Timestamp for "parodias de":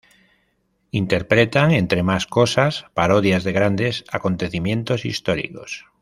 2.95-3.51